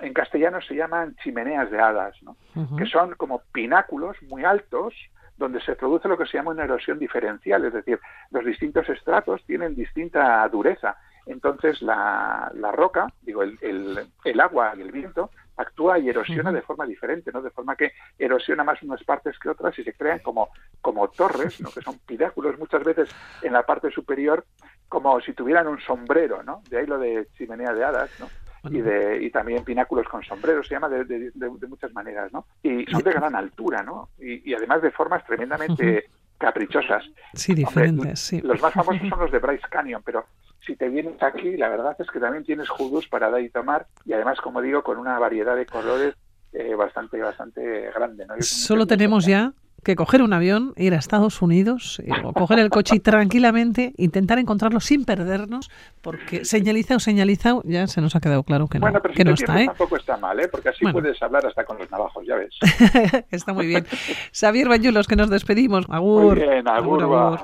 en 0.00 0.14
castellano 0.14 0.60
se 0.62 0.74
llaman 0.74 1.14
chimeneas 1.22 1.70
de 1.70 1.80
hadas, 1.80 2.16
¿no? 2.22 2.36
Que 2.76 2.86
son 2.86 3.14
como 3.16 3.42
pináculos 3.52 4.16
muy 4.22 4.44
altos, 4.44 4.94
donde 5.36 5.60
se 5.62 5.74
produce 5.74 6.08
lo 6.08 6.16
que 6.16 6.26
se 6.26 6.36
llama 6.36 6.52
una 6.52 6.64
erosión 6.64 6.98
diferencial, 6.98 7.64
es 7.64 7.72
decir, 7.72 7.98
los 8.30 8.44
distintos 8.44 8.88
estratos 8.88 9.42
tienen 9.46 9.74
distinta 9.74 10.46
dureza. 10.48 10.96
Entonces 11.26 11.80
la, 11.82 12.50
la 12.54 12.72
roca, 12.72 13.06
digo, 13.22 13.42
el, 13.42 13.58
el, 13.60 14.06
el, 14.24 14.40
agua 14.40 14.74
y 14.76 14.82
el 14.82 14.92
viento 14.92 15.30
actúa 15.60 15.98
y 15.98 16.08
erosiona 16.08 16.52
de 16.52 16.62
forma 16.62 16.86
diferente, 16.86 17.30
¿no? 17.32 17.42
De 17.42 17.50
forma 17.50 17.76
que 17.76 17.92
erosiona 18.18 18.64
más 18.64 18.82
unas 18.82 19.02
partes 19.04 19.38
que 19.38 19.48
otras 19.48 19.78
y 19.78 19.84
se 19.84 19.94
crean 19.94 20.20
como, 20.20 20.50
como 20.80 21.08
torres, 21.08 21.60
¿no? 21.60 21.70
Que 21.70 21.82
son 21.82 21.98
pináculos 22.00 22.58
muchas 22.58 22.82
veces 22.84 23.10
en 23.42 23.52
la 23.52 23.64
parte 23.64 23.90
superior 23.90 24.44
como 24.88 25.20
si 25.20 25.32
tuvieran 25.32 25.68
un 25.68 25.80
sombrero, 25.80 26.42
¿no? 26.42 26.62
De 26.68 26.78
ahí 26.78 26.86
lo 26.86 26.98
de 26.98 27.28
chimenea 27.36 27.72
de 27.72 27.84
hadas, 27.84 28.10
¿no? 28.18 28.28
y, 28.68 28.80
de, 28.80 29.22
y 29.22 29.30
también 29.30 29.64
pináculos 29.64 30.06
con 30.06 30.22
sombreros, 30.22 30.68
se 30.68 30.74
llama 30.74 30.88
de, 30.88 31.04
de, 31.04 31.30
de, 31.32 31.66
muchas 31.66 31.92
maneras, 31.94 32.30
¿no? 32.32 32.46
Y 32.62 32.84
son 32.86 33.02
de 33.02 33.12
gran 33.12 33.34
altura, 33.34 33.82
¿no? 33.82 34.10
Y, 34.18 34.50
y 34.50 34.54
además 34.54 34.82
de 34.82 34.90
formas 34.90 35.24
tremendamente 35.24 36.10
caprichosas. 36.36 37.04
Sí, 37.34 37.54
diferentes, 37.54 38.20
sí. 38.20 38.40
Los 38.40 38.60
más 38.60 38.74
famosos 38.74 39.08
son 39.08 39.18
los 39.18 39.30
de 39.30 39.38
Bryce 39.38 39.66
Canyon, 39.70 40.02
pero 40.04 40.26
si 40.66 40.76
te 40.76 40.88
vienes 40.88 41.22
aquí, 41.22 41.56
la 41.56 41.68
verdad 41.68 41.96
es 41.98 42.08
que 42.10 42.20
también 42.20 42.44
tienes 42.44 42.68
jugos 42.68 43.06
para 43.08 43.30
dar 43.30 43.40
y 43.40 43.50
tomar 43.50 43.86
y 44.04 44.12
además, 44.12 44.40
como 44.40 44.60
digo, 44.60 44.82
con 44.82 44.98
una 44.98 45.18
variedad 45.18 45.56
de 45.56 45.66
colores 45.66 46.14
eh, 46.52 46.74
bastante, 46.74 47.20
bastante 47.20 47.90
grande. 47.94 48.26
¿no? 48.26 48.34
Solo 48.40 48.86
tenemos 48.86 49.26
ya 49.26 49.52
que 49.82 49.96
coger 49.96 50.22
un 50.22 50.32
avión, 50.32 50.74
ir 50.76 50.94
a 50.94 50.98
Estados 50.98 51.40
Unidos, 51.40 52.00
eh, 52.04 52.10
o 52.22 52.32
coger 52.32 52.58
el 52.58 52.70
coche 52.70 52.96
y 52.96 53.00
tranquilamente 53.00 53.94
intentar 53.96 54.38
encontrarlo 54.38 54.80
sin 54.80 55.04
perdernos, 55.04 55.70
porque 56.02 56.44
señalizado, 56.44 57.00
señalizado, 57.00 57.62
ya 57.64 57.86
se 57.86 58.00
nos 58.00 58.14
ha 58.16 58.20
quedado 58.20 58.42
claro 58.42 58.68
que 58.68 58.78
no, 58.78 58.82
bueno, 58.82 59.00
pero 59.00 59.14
que 59.14 59.24
no 59.24 59.32
está. 59.32 59.60
¿eh? 59.60 59.66
Tampoco 59.66 59.96
está 59.96 60.16
mal, 60.16 60.38
¿eh? 60.40 60.48
porque 60.48 60.68
así 60.68 60.84
puedes 60.92 61.20
hablar 61.22 61.46
hasta 61.46 61.64
con 61.64 61.78
los 61.78 61.90
navajos, 61.90 62.26
ya 62.26 62.36
ves. 62.36 62.54
está 63.30 63.52
muy 63.52 63.66
bien. 63.66 63.86
Xavier 64.32 64.68
Bayulos, 64.68 65.06
que 65.06 65.16
nos 65.16 65.30
despedimos. 65.30 65.86
Agur. 65.88 66.36
Muy 66.36 66.46
bien, 66.46 66.68
agur. 66.68 67.40